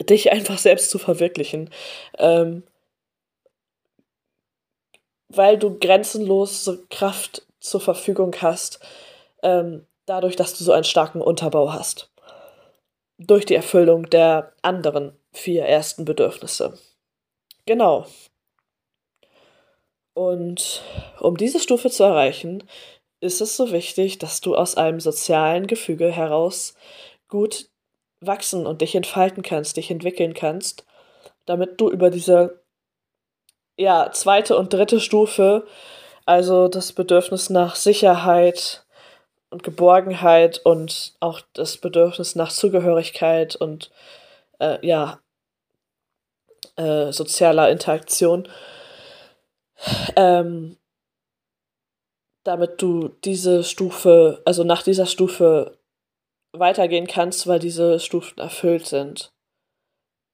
[0.02, 1.70] dich einfach selbst zu verwirklichen.
[2.18, 2.64] Ähm,
[5.36, 8.80] weil du grenzenlose Kraft zur Verfügung hast,
[9.42, 12.12] ähm, dadurch, dass du so einen starken Unterbau hast.
[13.18, 16.78] Durch die Erfüllung der anderen vier ersten Bedürfnisse.
[17.66, 18.06] Genau.
[20.14, 20.84] Und
[21.20, 22.64] um diese Stufe zu erreichen,
[23.20, 26.76] ist es so wichtig, dass du aus einem sozialen Gefüge heraus
[27.30, 27.70] gut
[28.20, 30.86] wachsen und dich entfalten kannst, dich entwickeln kannst,
[31.46, 32.63] damit du über diese
[33.78, 35.66] ja, zweite und dritte Stufe,
[36.26, 38.86] also das Bedürfnis nach Sicherheit
[39.50, 43.92] und Geborgenheit und auch das Bedürfnis nach Zugehörigkeit und
[44.60, 45.20] äh, ja,
[46.76, 48.48] äh, sozialer Interaktion,
[50.16, 50.78] ähm,
[52.44, 55.78] damit du diese Stufe, also nach dieser Stufe
[56.52, 59.34] weitergehen kannst, weil diese Stufen erfüllt sind.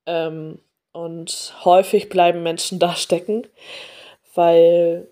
[0.05, 0.59] Ähm,
[1.03, 3.47] und häufig bleiben Menschen da stecken,
[4.35, 5.07] weil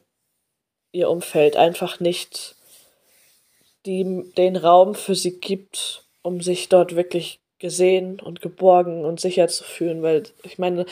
[0.91, 2.55] ihr Umfeld einfach nicht
[3.85, 9.47] die, den Raum für sie gibt, um sich dort wirklich gesehen und geborgen und sicher
[9.47, 10.01] zu fühlen.
[10.03, 10.85] Weil ich meine,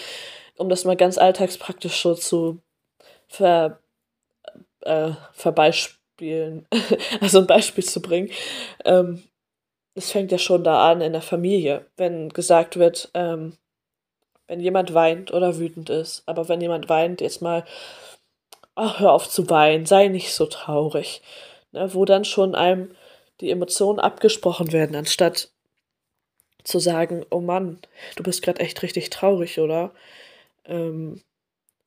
[0.57, 2.59] um das mal ganz alltagspraktisch so zu
[3.27, 3.79] ver,
[4.81, 6.67] äh, verbeispielen,
[7.19, 8.31] also ein Beispiel zu bringen.
[8.85, 9.23] Ähm,
[9.93, 13.57] es fängt ja schon da an in der Familie, wenn gesagt wird, ähm,
[14.47, 17.65] wenn jemand weint oder wütend ist, aber wenn jemand weint, jetzt mal,
[18.75, 21.21] ach, hör auf zu weinen, sei nicht so traurig.
[21.71, 22.95] Ne, wo dann schon einem
[23.41, 25.49] die Emotionen abgesprochen werden, anstatt
[26.63, 27.79] zu sagen, oh Mann,
[28.15, 29.91] du bist gerade echt richtig traurig, oder?
[30.65, 31.21] Ähm,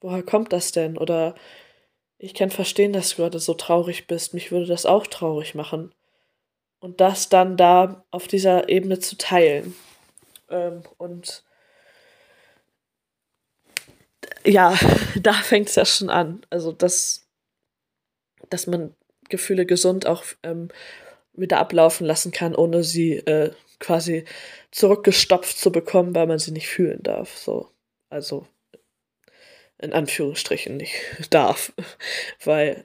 [0.01, 0.99] woher kommt das denn?
[0.99, 1.35] Oder
[2.19, 4.35] ich kann verstehen, dass du gerade so traurig bist.
[4.35, 5.95] Mich würde das auch traurig machen.
[6.81, 9.75] Und das dann da auf dieser Ebene zu teilen.
[10.51, 11.45] Ähm, und
[14.49, 14.79] ja,
[15.21, 16.41] da fängt es ja schon an.
[16.51, 17.27] Also, dass,
[18.51, 18.95] dass man
[19.29, 20.69] Gefühle gesund auch ähm,
[21.35, 24.25] wieder ablaufen lassen kann, ohne sie äh, quasi
[24.71, 27.37] zurückgestopft zu bekommen, weil man sie nicht fühlen darf.
[27.37, 27.71] So.
[28.11, 28.47] Also
[29.79, 30.95] in Anführungsstrichen nicht
[31.31, 31.73] darf.
[32.45, 32.85] Weil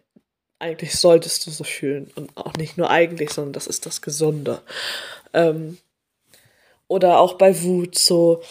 [0.59, 2.11] eigentlich solltest du so fühlen.
[2.15, 4.61] Und auch nicht nur eigentlich, sondern das ist das Gesunde.
[5.33, 5.77] Ähm,
[6.87, 8.43] oder auch bei Wut, so,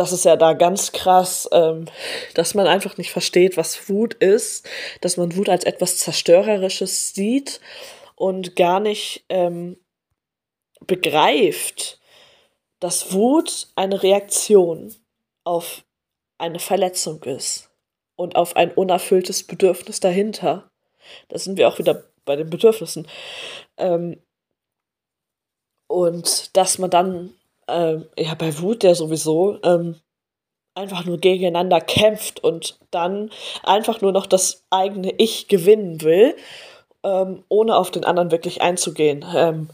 [0.00, 1.84] das ist ja da ganz krass, ähm,
[2.32, 4.66] dass man einfach nicht versteht, was Wut ist,
[5.02, 7.60] dass man Wut als etwas Zerstörerisches sieht
[8.16, 9.76] und gar nicht ähm,
[10.86, 12.00] begreift,
[12.78, 14.94] dass Wut eine Reaktion
[15.44, 15.84] auf
[16.38, 17.70] eine Verletzung ist
[18.16, 20.70] und auf ein unerfülltes Bedürfnis dahinter.
[21.28, 23.06] Da sind wir auch wieder bei den Bedürfnissen.
[23.76, 24.18] Ähm,
[25.88, 27.34] und dass man dann,
[27.70, 29.96] ähm, ja, bei Wut ja sowieso, ähm,
[30.74, 33.30] einfach nur gegeneinander kämpft und dann
[33.62, 36.34] einfach nur noch das eigene Ich gewinnen will,
[37.02, 39.24] ähm, ohne auf den anderen wirklich einzugehen.
[39.34, 39.68] Ähm,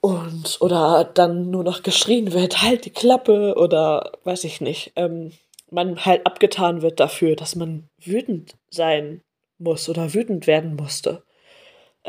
[0.00, 4.92] und oder dann nur noch geschrien wird, halt die Klappe oder weiß ich nicht.
[4.96, 5.32] Ähm,
[5.70, 9.22] man halt abgetan wird dafür, dass man wütend sein
[9.58, 11.22] muss oder wütend werden musste.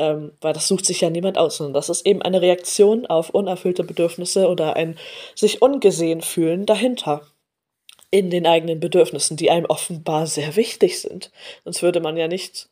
[0.00, 3.28] Ähm, weil das sucht sich ja niemand aus, sondern das ist eben eine Reaktion auf
[3.28, 4.96] unerfüllte Bedürfnisse oder ein
[5.34, 7.20] sich ungesehen fühlen dahinter
[8.10, 11.30] in den eigenen Bedürfnissen, die einem offenbar sehr wichtig sind.
[11.64, 12.70] Sonst würde man ja nicht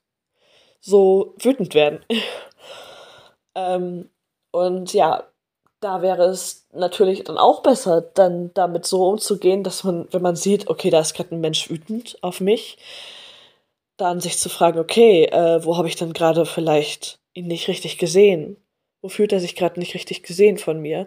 [0.80, 2.02] so wütend werden.
[3.54, 4.08] ähm,
[4.50, 5.24] und ja,
[5.80, 10.34] da wäre es natürlich dann auch besser, dann damit so umzugehen, dass man, wenn man
[10.34, 12.78] sieht, okay, da ist gerade ein Mensch wütend auf mich,
[13.98, 17.98] dann sich zu fragen, okay, äh, wo habe ich dann gerade vielleicht ihn nicht richtig
[17.98, 18.56] gesehen?
[19.00, 21.06] Wo fühlt er sich gerade nicht richtig gesehen von mir?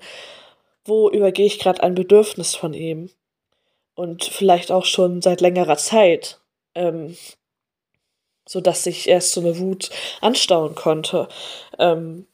[0.85, 3.09] Wo übergehe ich gerade ein Bedürfnis von ihm?
[3.93, 6.39] Und vielleicht auch schon seit längerer Zeit,
[6.75, 7.17] ähm,
[8.47, 9.89] so dass sich erst so eine Wut
[10.21, 11.27] anstauen konnte.
[11.77, 12.25] Ähm,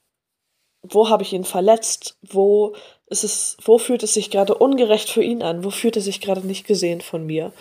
[0.83, 2.17] wo habe ich ihn verletzt?
[2.21, 2.75] Wo
[3.07, 5.63] ist es, wo fühlt es sich gerade ungerecht für ihn an?
[5.63, 7.51] Wo fühlt er sich gerade nicht gesehen von mir?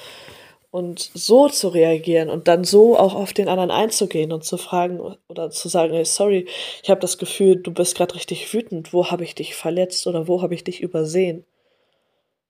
[0.76, 5.00] Und so zu reagieren und dann so auch auf den anderen einzugehen und zu fragen
[5.26, 6.46] oder zu sagen, hey, sorry,
[6.82, 8.92] ich habe das Gefühl, du bist gerade richtig wütend.
[8.92, 11.46] Wo habe ich dich verletzt oder wo habe ich dich übersehen?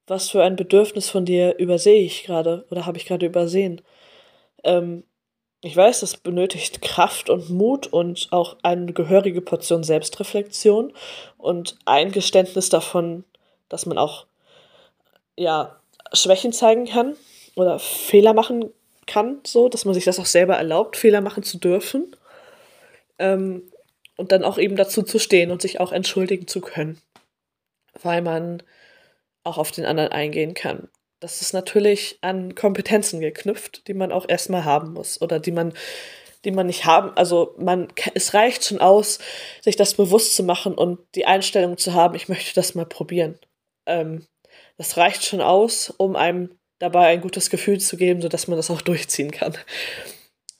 [0.08, 3.80] Was für ein Bedürfnis von dir übersehe ich gerade oder habe ich gerade übersehen?
[4.64, 5.04] Ähm,
[5.62, 10.92] ich weiß, das benötigt Kraft und Mut und auch eine gehörige Portion Selbstreflexion
[11.38, 13.22] und Eingeständnis davon,
[13.68, 14.26] dass man auch
[15.36, 15.80] ja,
[16.12, 17.14] Schwächen zeigen kann
[17.56, 18.70] oder Fehler machen
[19.06, 22.14] kann, so, dass man sich das auch selber erlaubt, Fehler machen zu dürfen.
[23.18, 23.70] Ähm,
[24.16, 27.00] und dann auch eben dazu zu stehen und sich auch entschuldigen zu können,
[28.02, 28.62] weil man
[29.42, 30.88] auch auf den anderen eingehen kann
[31.20, 35.72] das ist natürlich an Kompetenzen geknüpft, die man auch erstmal haben muss oder die man,
[36.44, 37.16] die man nicht haben.
[37.16, 39.18] Also man, es reicht schon aus,
[39.62, 43.38] sich das bewusst zu machen und die Einstellung zu haben, ich möchte das mal probieren.
[43.86, 44.26] Ähm,
[44.76, 48.70] das reicht schon aus, um einem dabei ein gutes Gefühl zu geben, sodass man das
[48.70, 49.56] auch durchziehen kann.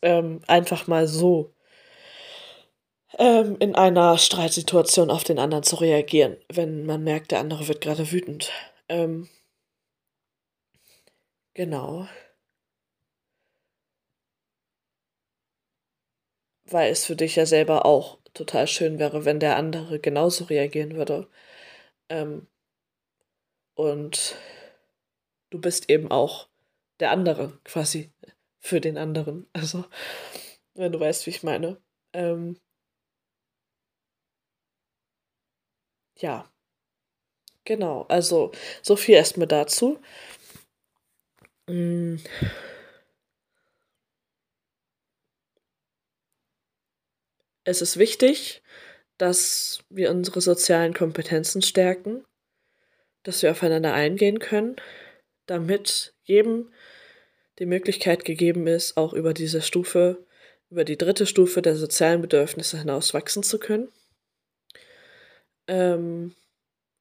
[0.02, 1.55] Ähm, einfach mal so
[3.18, 7.81] ähm, in einer Streitsituation auf den anderen zu reagieren, wenn man merkt, der andere wird
[7.81, 8.50] gerade wütend.
[8.88, 9.29] Ähm,
[11.57, 12.07] Genau.
[16.64, 20.94] Weil es für dich ja selber auch total schön wäre, wenn der andere genauso reagieren
[20.96, 21.29] würde.
[22.11, 22.48] Ähm,
[23.74, 24.35] und
[25.50, 26.48] du bist eben auch
[27.00, 28.12] der andere quasi
[28.61, 29.46] für den anderen.
[29.54, 29.85] Also,
[30.74, 31.80] wenn du weißt, wie ich meine.
[32.12, 32.59] Ähm,
[36.18, 36.50] ja,
[37.64, 38.02] genau.
[38.09, 39.98] Also, so viel erstmal dazu.
[41.68, 42.16] Mm.
[47.64, 48.62] Es ist wichtig,
[49.18, 52.24] dass wir unsere sozialen Kompetenzen stärken,
[53.24, 54.76] dass wir aufeinander eingehen können,
[55.46, 56.72] damit jedem
[57.59, 60.24] die Möglichkeit gegeben ist, auch über diese Stufe,
[60.70, 63.88] über die dritte Stufe der sozialen Bedürfnisse hinaus wachsen zu können
[65.68, 66.35] ähm,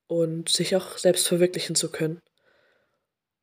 [0.07, 2.21] und sich auch selbst verwirklichen zu können.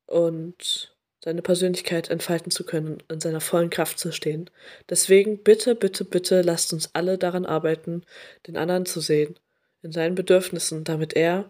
[0.06, 0.92] Und
[1.24, 4.50] seine Persönlichkeit entfalten zu können und in seiner vollen Kraft zu stehen.
[4.90, 8.04] Deswegen bitte, bitte, bitte lasst uns alle daran arbeiten,
[8.46, 9.38] den anderen zu sehen,
[9.82, 11.48] in seinen Bedürfnissen, damit er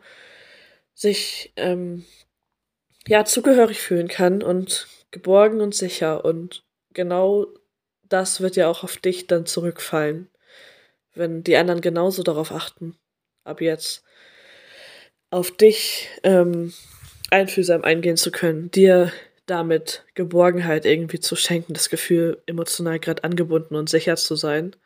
[0.94, 2.04] sich ähm,
[3.08, 6.24] ja zugehörig fühlen kann und geborgen und sicher.
[6.24, 7.46] Und genau
[8.08, 10.28] das wird ja auch auf dich dann zurückfallen,
[11.14, 12.96] wenn die anderen genauso darauf achten,
[13.44, 14.04] ab jetzt
[15.30, 16.72] auf dich ähm,
[17.30, 19.12] einfühlsam eingehen zu können, dir
[19.46, 24.76] damit Geborgenheit irgendwie zu schenken, das Gefühl, emotional gerade angebunden und sicher zu sein,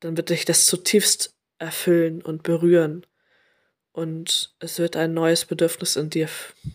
[0.00, 3.04] dann wird dich das zutiefst erfüllen und berühren.
[3.92, 6.28] Und es wird ein neues Bedürfnis in dir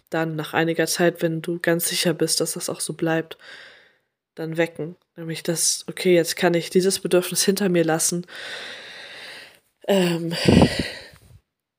[0.09, 3.37] dann nach einiger Zeit, wenn du ganz sicher bist, dass das auch so bleibt,
[4.35, 4.95] dann wecken.
[5.15, 8.27] Nämlich das, okay, jetzt kann ich dieses Bedürfnis hinter mir lassen.
[9.87, 10.35] Ähm,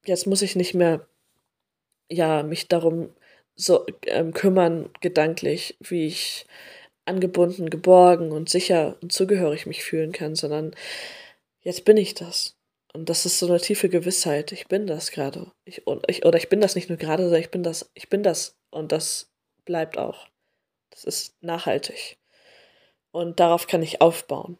[0.04, 1.06] jetzt muss ich nicht mehr,
[2.10, 3.10] ja, mich darum
[3.54, 6.46] so ähm, kümmern, gedanklich, wie ich
[7.04, 10.74] angebunden, geborgen und sicher und zugehörig mich fühlen kann, sondern
[11.62, 12.57] jetzt bin ich das.
[12.98, 14.50] Und das ist so eine tiefe Gewissheit.
[14.50, 15.52] Ich bin das gerade.
[15.64, 18.24] Ich, ich, oder ich bin das nicht nur gerade, sondern ich bin das, ich bin
[18.24, 18.56] das.
[18.70, 19.30] Und das
[19.64, 20.26] bleibt auch.
[20.90, 22.18] Das ist nachhaltig.
[23.12, 24.58] Und darauf kann ich aufbauen.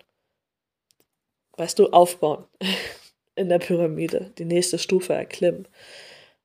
[1.57, 2.45] weißt du, aufbauen
[3.35, 5.67] in der Pyramide, die nächste Stufe erklimmen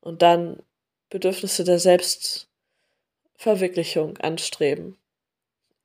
[0.02, 0.64] und dann
[1.12, 4.98] Bedürfnisse der Selbstverwirklichung anstreben,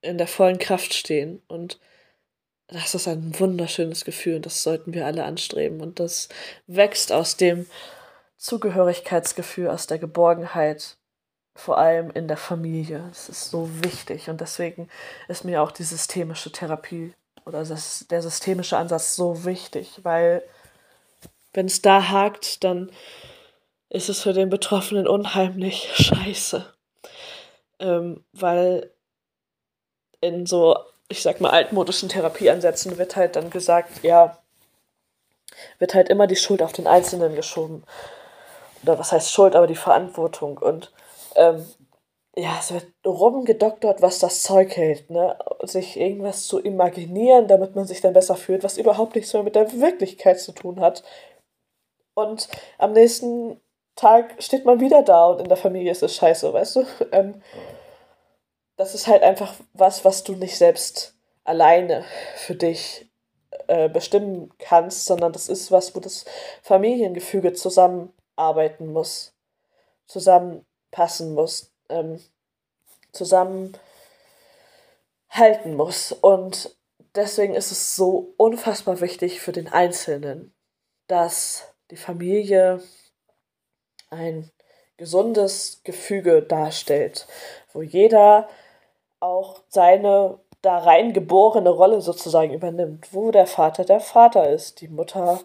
[0.00, 1.78] in der vollen Kraft stehen und
[2.68, 6.28] das ist ein wunderschönes Gefühl und das sollten wir alle anstreben und das
[6.66, 7.66] wächst aus dem
[8.36, 10.96] Zugehörigkeitsgefühl, aus der Geborgenheit,
[11.54, 13.04] vor allem in der Familie.
[13.08, 14.88] Das ist so wichtig und deswegen
[15.26, 17.14] ist mir auch die systemische Therapie
[17.46, 20.42] oder das, der systemische Ansatz so wichtig, weil
[21.54, 22.92] wenn es da hakt, dann
[23.88, 26.72] ist es für den Betroffenen unheimlich scheiße.
[27.80, 28.90] Ähm, weil
[30.20, 30.76] in so,
[31.08, 34.38] ich sag mal, altmodischen Therapieansätzen wird halt dann gesagt, ja,
[35.78, 37.84] wird halt immer die Schuld auf den Einzelnen geschoben.
[38.82, 40.58] Oder was heißt Schuld, aber die Verantwortung.
[40.58, 40.92] Und
[41.34, 41.66] ähm,
[42.36, 45.36] ja, es wird rumgedoktert, was das Zeug hält, ne?
[45.62, 49.56] Sich irgendwas zu imaginieren, damit man sich dann besser fühlt, was überhaupt nichts mehr mit
[49.56, 51.02] der Wirklichkeit zu tun hat.
[52.14, 53.60] Und am nächsten
[53.96, 56.86] Tag steht man wieder da und in der Familie ist es scheiße, weißt du?
[57.12, 57.42] Ähm,
[58.78, 61.14] das ist halt einfach was, was du nicht selbst
[61.44, 62.04] alleine
[62.36, 63.10] für dich
[63.66, 66.24] äh, bestimmen kannst, sondern das ist was, wo das
[66.62, 69.34] Familiengefüge zusammenarbeiten muss,
[70.06, 72.22] zusammenpassen muss, ähm,
[73.12, 73.80] zusammenhalten
[75.76, 76.12] muss.
[76.12, 76.76] Und
[77.16, 80.54] deswegen ist es so unfassbar wichtig für den Einzelnen,
[81.08, 82.80] dass die Familie
[84.10, 84.50] ein
[84.98, 87.26] gesundes Gefüge darstellt,
[87.72, 88.48] wo jeder
[89.20, 95.40] auch seine da reingeborene Rolle sozusagen übernimmt, wo der Vater der Vater ist, die Mutter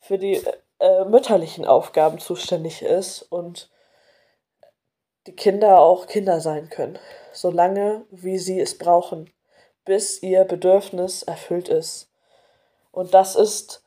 [0.00, 0.40] für die
[0.78, 3.68] äh, mütterlichen Aufgaben zuständig ist und
[5.26, 6.98] die Kinder auch Kinder sein können,
[7.32, 9.30] solange wie sie es brauchen,
[9.84, 12.08] bis ihr Bedürfnis erfüllt ist.
[12.92, 13.82] Und das ist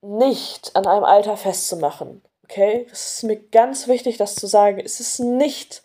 [0.00, 2.22] nicht an einem Alter festzumachen.
[2.44, 2.86] Okay?
[2.90, 4.80] Es ist mir ganz wichtig, das zu sagen.
[4.80, 5.83] Es ist nicht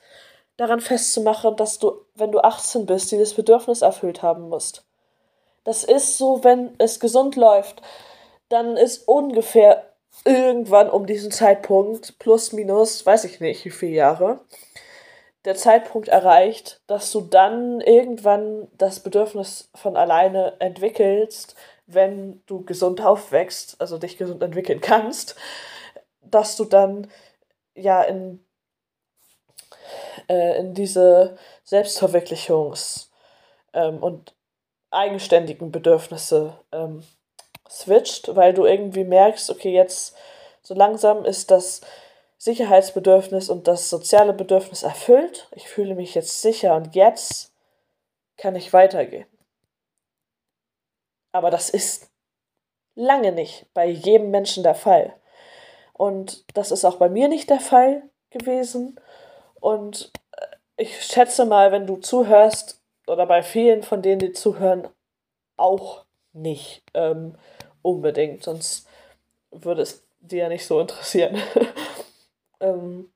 [0.60, 4.86] daran festzumachen, dass du, wenn du 18 bist, dieses Bedürfnis erfüllt haben musst.
[5.64, 7.82] Das ist so, wenn es gesund läuft,
[8.50, 9.94] dann ist ungefähr
[10.26, 14.42] irgendwann um diesen Zeitpunkt, plus minus, weiß ich nicht, wie viele Jahre,
[15.46, 21.56] der Zeitpunkt erreicht, dass du dann irgendwann das Bedürfnis von alleine entwickelst,
[21.88, 25.38] wenn du gesund aufwächst, also dich gesund entwickeln kannst,
[26.22, 27.08] dass du dann
[27.76, 28.44] ja in
[30.30, 33.08] äh, in diese Selbstverwirklichungs-
[33.74, 34.36] ähm, und
[34.92, 37.04] eigenständigen Bedürfnisse ähm,
[37.70, 40.16] switcht, weil du irgendwie merkst, okay, jetzt
[40.62, 41.82] so langsam ist das
[42.38, 45.48] Sicherheitsbedürfnis und das soziale Bedürfnis erfüllt.
[45.52, 47.54] Ich fühle mich jetzt sicher und jetzt
[48.38, 49.28] kann ich weitergehen.
[51.32, 52.10] Aber das ist
[52.96, 55.14] lange nicht bei jedem Menschen der Fall.
[55.94, 59.00] Und das ist auch bei mir nicht der Fall gewesen.
[59.60, 60.12] Und
[60.80, 64.88] ich schätze mal, wenn du zuhörst, oder bei vielen von denen, die zuhören,
[65.58, 67.36] auch nicht ähm,
[67.82, 68.88] unbedingt, sonst
[69.52, 71.42] würde es dir ja nicht so interessieren.
[72.60, 73.12] ähm,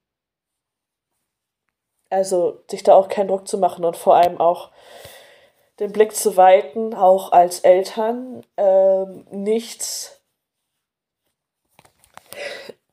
[2.10, 4.72] also sich da auch keinen Druck zu machen und vor allem auch
[5.80, 10.22] den Blick zu weiten, auch als Eltern, ähm, nichts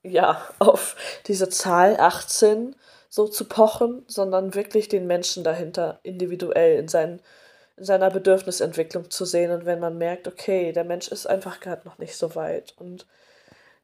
[0.03, 2.77] ja, auf diese Zahl 18
[3.11, 7.21] so zu pochen, sondern wirklich den Menschen dahinter individuell in, seinen,
[7.77, 9.51] in seiner Bedürfnisentwicklung zu sehen.
[9.51, 13.07] Und wenn man merkt, okay, der Mensch ist einfach gerade noch nicht so weit und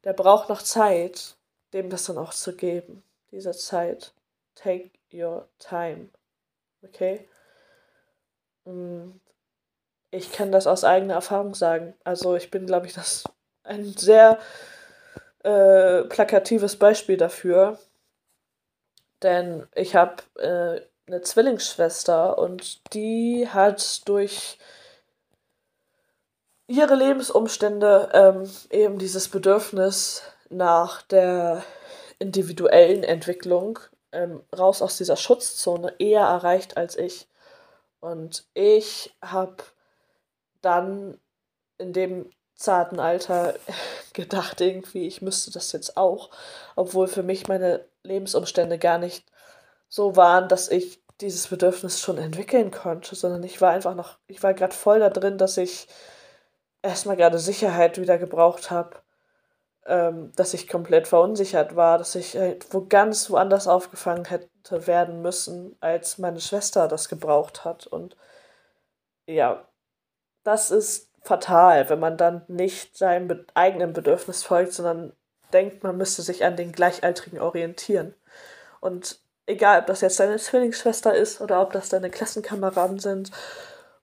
[0.05, 1.35] der braucht noch Zeit,
[1.73, 3.03] dem das dann auch zu geben.
[3.31, 4.13] Diese Zeit.
[4.55, 6.09] Take your time.
[6.81, 7.27] Okay?
[10.11, 11.93] Ich kann das aus eigener Erfahrung sagen.
[12.05, 13.25] Also ich bin, glaube ich, das
[13.63, 14.39] ein sehr
[15.43, 17.77] äh, plakatives Beispiel dafür,
[19.23, 24.57] denn ich habe äh, eine Zwillingsschwester und die hat durch
[26.67, 31.63] ihre Lebensumstände ähm, eben dieses Bedürfnis nach der
[32.19, 33.79] individuellen Entwicklung
[34.11, 37.27] ähm, raus aus dieser Schutzzone eher erreicht als ich.
[37.99, 39.57] Und ich habe
[40.61, 41.19] dann
[41.77, 43.55] in dem zarten Alter
[44.17, 46.31] gedacht, irgendwie, ich müsste das jetzt auch,
[46.75, 49.25] obwohl für mich meine Lebensumstände gar nicht
[49.87, 54.43] so waren, dass ich dieses Bedürfnis schon entwickeln konnte, sondern ich war einfach noch, ich
[54.43, 55.87] war gerade voll da drin, dass ich
[56.81, 58.97] erstmal gerade Sicherheit wieder gebraucht habe,
[59.85, 65.21] ähm, dass ich komplett verunsichert war, dass ich halt wo ganz woanders aufgefangen hätte werden
[65.21, 67.87] müssen, als meine Schwester das gebraucht hat.
[67.87, 68.15] Und
[69.27, 69.67] ja,
[70.43, 75.13] das ist fatal, wenn man dann nicht seinem eigenen Bedürfnis folgt, sondern
[75.53, 78.13] denkt, man müsste sich an den Gleichaltrigen orientieren.
[78.79, 83.31] Und egal, ob das jetzt deine Zwillingsschwester ist oder ob das deine Klassenkameraden sind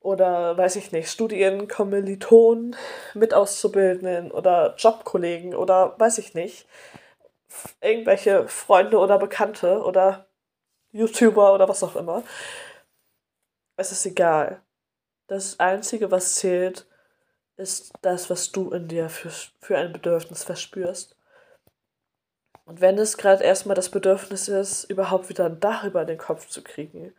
[0.01, 2.77] oder, weiß ich nicht, Studienkommilitonen,
[3.15, 6.67] Mitauszubildenden oder Jobkollegen oder weiß ich nicht,
[7.81, 10.27] irgendwelche Freunde oder Bekannte oder
[10.93, 12.23] YouTuber oder was auch immer.
[13.77, 14.61] Es ist egal.
[15.27, 16.87] Das Einzige, was zählt,
[17.57, 19.31] ist das, was du in dir für,
[19.61, 21.17] für ein Bedürfnis verspürst.
[22.65, 26.49] Und wenn es gerade erstmal das Bedürfnis ist, überhaupt wieder ein Dach über den Kopf
[26.49, 27.15] zu kriegen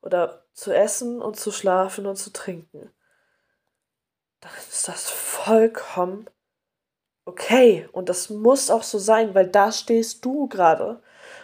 [0.00, 2.90] oder zu essen und zu schlafen und zu trinken,
[4.40, 6.28] dann ist das vollkommen
[7.30, 7.88] okay.
[7.92, 11.02] Und das muss auch so sein, weil da stehst du gerade.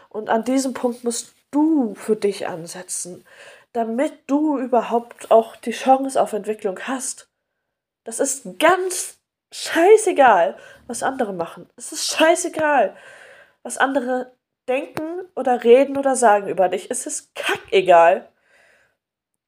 [0.09, 3.25] Und an diesem Punkt musst du für dich ansetzen,
[3.73, 7.29] damit du überhaupt auch die Chance auf Entwicklung hast.
[8.07, 9.19] Das ist ganz
[9.53, 11.69] scheißegal, was andere machen.
[11.75, 12.97] Es ist scheißegal,
[13.65, 14.33] was andere
[14.69, 16.89] denken oder reden oder sagen über dich.
[16.89, 18.29] Es ist kackegal.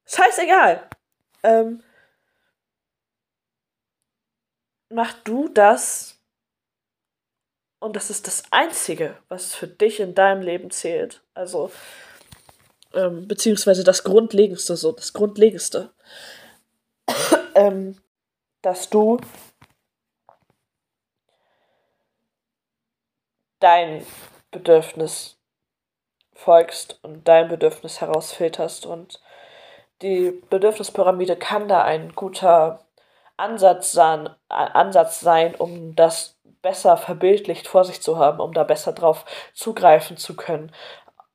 [0.05, 0.89] Scheißegal.
[1.43, 1.81] Ähm,
[4.89, 6.19] mach du das
[7.79, 11.23] und das ist das Einzige, was für dich in deinem Leben zählt.
[11.33, 11.71] Also,
[12.93, 15.93] ähm, beziehungsweise das Grundlegendste, so, das Grundlegendste.
[17.55, 17.95] ähm,
[18.61, 19.17] dass du
[23.59, 24.05] dein
[24.51, 25.37] Bedürfnis
[26.33, 28.85] folgst und dein Bedürfnis herausfilterst.
[28.85, 29.21] Und
[30.01, 32.85] die Bedürfnispyramide kann da ein guter
[33.37, 38.91] Ansatz sein, Ansatz sein, um das besser verbildlicht vor sich zu haben, um da besser
[38.93, 40.73] drauf zugreifen zu können,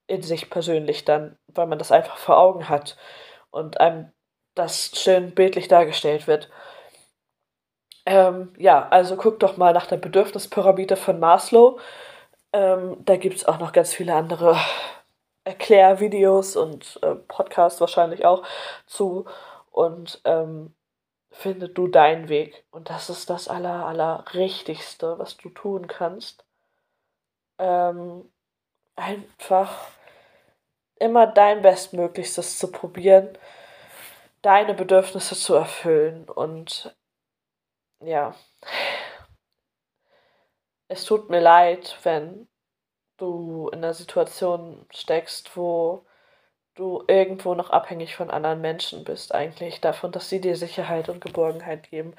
[0.07, 2.97] in sich persönlich dann, weil man das einfach vor Augen hat
[3.51, 4.13] und einem
[4.55, 6.51] das schön bildlich dargestellt wird.
[8.07, 11.79] Ähm, ja, also guck doch mal nach der Bedürfnispyramide von Maslow.
[12.53, 14.57] Ähm, da gibt es auch noch ganz viele andere
[15.45, 18.45] Erklärvideos und äh, Podcasts wahrscheinlich auch
[18.87, 19.27] zu.
[19.71, 20.75] Und ähm,
[21.31, 22.65] finde du deinen Weg.
[22.71, 26.45] Und das ist das aller, aller Richtigste, was du tun kannst.
[27.59, 28.31] Ähm,
[28.97, 29.89] einfach
[30.97, 33.37] immer dein Bestmöglichstes zu probieren,
[34.43, 36.95] deine Bedürfnisse zu erfüllen und
[38.07, 38.35] ja,
[40.89, 42.49] es tut mir leid, wenn
[43.17, 46.07] du in einer Situation steckst, wo
[46.75, 51.21] du irgendwo noch abhängig von anderen Menschen bist, eigentlich davon, dass sie dir Sicherheit und
[51.21, 52.15] Geborgenheit geben.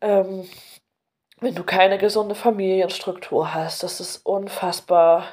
[0.00, 0.48] Ähm,
[1.40, 5.26] wenn du keine gesunde Familienstruktur hast, das ist unfassbar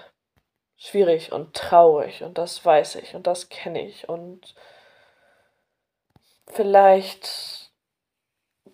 [0.77, 4.55] schwierig und traurig und das weiß ich und das kenne ich und
[6.47, 7.64] vielleicht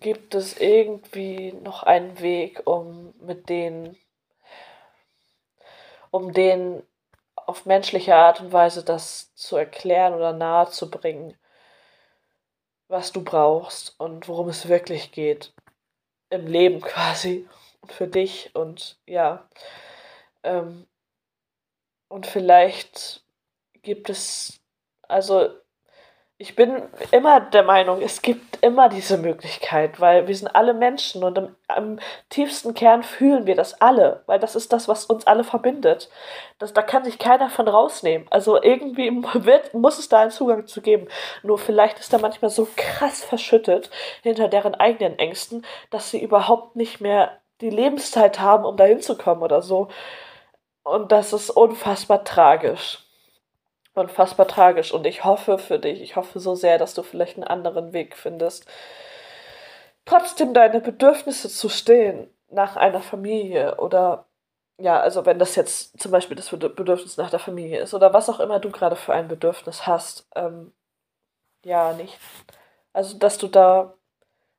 [0.02, 3.96] gibt es irgendwie noch einen Weg, um mit denen,
[6.10, 6.86] um denen
[7.34, 11.36] auf menschliche Art und Weise das zu erklären oder nahe zu bringen,
[12.88, 15.54] was du brauchst und worum es wirklich geht
[16.30, 17.48] im Leben quasi
[17.86, 19.48] für dich und ja.
[20.42, 20.86] Ähm,
[22.08, 23.24] und vielleicht
[23.82, 24.60] gibt es,
[25.08, 25.48] also
[26.42, 26.82] ich bin
[27.12, 31.54] immer der Meinung, es gibt immer diese Möglichkeit, weil wir sind alle Menschen und im,
[31.68, 36.10] am tiefsten Kern fühlen wir das alle, weil das ist das, was uns alle verbindet.
[36.58, 38.26] Das, da kann sich keiner von rausnehmen.
[38.30, 41.06] Also irgendwie wird, muss es da einen Zugang zu geben.
[41.44, 43.88] Nur vielleicht ist er manchmal so krass verschüttet
[44.24, 49.44] hinter deren eigenen Ängsten, dass sie überhaupt nicht mehr die Lebenszeit haben, um da hinzukommen
[49.44, 49.86] oder so.
[50.82, 53.01] Und das ist unfassbar tragisch
[53.94, 54.92] unfassbar tragisch.
[54.92, 58.16] Und ich hoffe für dich, ich hoffe so sehr, dass du vielleicht einen anderen Weg
[58.16, 58.66] findest,
[60.04, 64.26] trotzdem deine Bedürfnisse zu stehen nach einer Familie oder
[64.78, 68.28] ja, also wenn das jetzt zum Beispiel das Bedürfnis nach der Familie ist oder was
[68.28, 70.72] auch immer du gerade für ein Bedürfnis hast, ähm,
[71.64, 72.18] ja, nicht.
[72.92, 73.94] Also, dass du da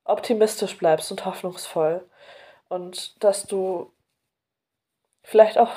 [0.05, 2.07] optimistisch bleibst und hoffnungsvoll
[2.69, 3.91] und dass du
[5.23, 5.71] vielleicht auch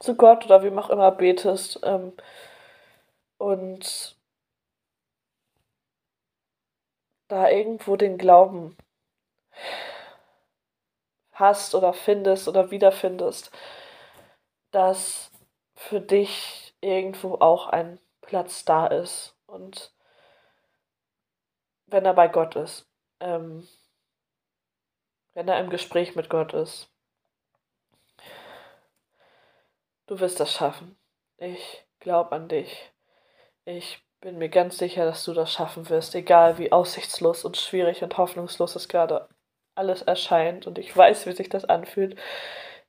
[0.00, 2.12] zu Gott oder wem auch immer betest, ähm,
[3.38, 4.16] und
[7.28, 8.76] da irgendwo den Glauben
[11.32, 13.50] hast oder findest oder wiederfindest,
[14.70, 15.30] dass
[15.74, 19.92] für dich irgendwo auch ein Platz da ist und
[21.86, 22.88] wenn er bei Gott ist,
[23.20, 23.68] ähm,
[25.34, 26.88] wenn er im Gespräch mit Gott ist.
[30.06, 30.96] Du wirst das schaffen.
[31.38, 32.93] Ich glaube an dich.
[33.66, 38.02] Ich bin mir ganz sicher, dass du das schaffen wirst, egal wie aussichtslos und schwierig
[38.02, 39.28] und hoffnungslos es gerade
[39.74, 40.66] alles erscheint.
[40.66, 42.18] Und ich weiß, wie sich das anfühlt,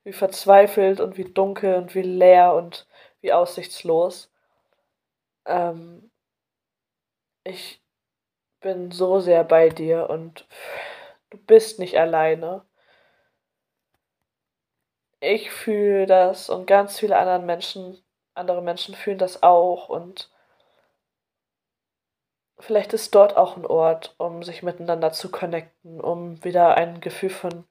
[0.03, 2.87] wie verzweifelt und wie dunkel und wie leer und
[3.21, 4.31] wie aussichtslos.
[5.45, 6.11] Ähm,
[7.45, 7.81] ich
[8.61, 10.47] bin so sehr bei dir und
[11.29, 12.65] du bist nicht alleine.
[15.19, 18.01] Ich fühle das und ganz viele andere Menschen,
[18.33, 20.29] andere Menschen fühlen das auch und
[22.59, 27.29] vielleicht ist dort auch ein Ort, um sich miteinander zu connecten, um wieder ein Gefühl
[27.29, 27.65] von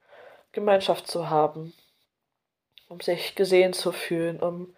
[0.51, 1.73] Gemeinschaft zu haben,
[2.89, 4.75] um sich gesehen zu fühlen, um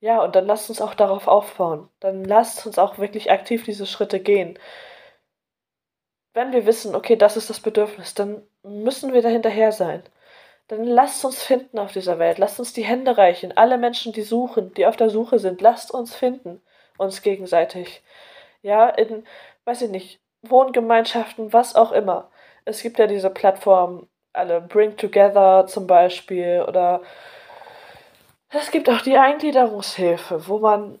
[0.00, 1.90] ja, und dann lasst uns auch darauf aufbauen.
[2.00, 4.58] Dann lasst uns auch wirklich aktiv diese Schritte gehen.
[6.32, 10.02] Wenn wir wissen, okay, das ist das Bedürfnis, dann müssen wir da hinterher sein.
[10.68, 12.38] Dann lasst uns finden auf dieser Welt.
[12.38, 13.56] Lasst uns die Hände reichen.
[13.56, 16.62] Alle Menschen, die suchen, die auf der Suche sind, lasst uns finden.
[16.96, 18.02] Uns gegenseitig
[18.62, 19.24] ja, in,
[19.64, 22.30] weiß ich nicht, Wohngemeinschaften, was auch immer.
[22.64, 27.02] Es gibt ja diese Plattformen, alle Bring Together zum Beispiel oder
[28.52, 30.98] es gibt auch die Eingliederungshilfe, wo man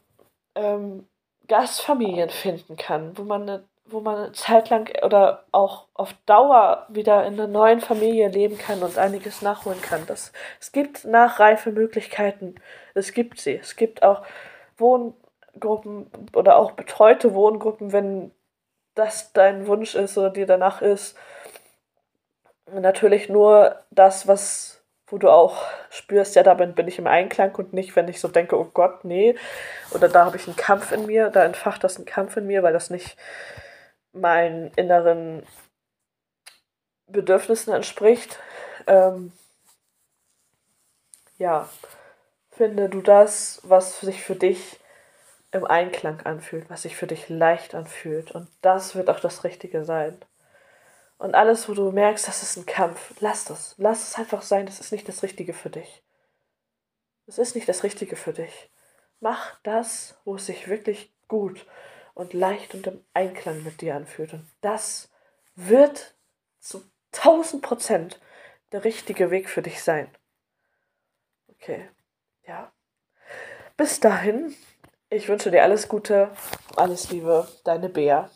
[0.54, 1.08] ähm,
[1.48, 6.86] Gastfamilien finden kann, wo man eine wo man eine Zeit lang oder auch auf Dauer
[6.88, 10.06] wieder in einer neuen Familie leben kann und einiges nachholen kann.
[10.06, 12.54] Das, es gibt Nachreifemöglichkeiten.
[12.94, 13.56] Es gibt sie.
[13.56, 14.22] Es gibt auch
[14.78, 15.14] Wohn
[15.58, 18.32] Gruppen oder auch betreute Wohngruppen, wenn
[18.94, 21.16] das dein Wunsch ist oder dir danach ist.
[22.72, 27.72] Natürlich nur das, was, wo du auch spürst, ja, damit bin ich im Einklang und
[27.72, 29.34] nicht, wenn ich so denke, oh Gott, nee,
[29.92, 32.62] oder da habe ich einen Kampf in mir, da entfacht das einen Kampf in mir,
[32.62, 33.16] weil das nicht
[34.12, 35.44] meinen inneren
[37.06, 38.38] Bedürfnissen entspricht.
[38.86, 39.32] Ähm,
[41.38, 41.68] ja,
[42.50, 44.78] finde du das, was sich für dich
[45.52, 48.30] im Einklang anfühlt, was sich für dich leicht anfühlt.
[48.32, 50.18] Und das wird auch das Richtige sein.
[51.18, 53.74] Und alles, wo du merkst, das ist ein Kampf, lass das.
[53.78, 56.02] Lass es einfach sein, das ist nicht das Richtige für dich.
[57.26, 58.70] Es ist nicht das Richtige für dich.
[59.20, 61.66] Mach das, wo es sich wirklich gut
[62.14, 64.32] und leicht und im Einklang mit dir anfühlt.
[64.32, 65.10] Und das
[65.54, 66.14] wird
[66.58, 66.82] zu
[67.12, 68.20] 1000 Prozent
[68.72, 70.08] der richtige Weg für dich sein.
[71.48, 71.88] Okay,
[72.46, 72.72] ja.
[73.76, 74.54] Bis dahin
[75.10, 76.30] ich wünsche dir alles Gute,
[76.76, 78.30] alles Liebe, deine Bea.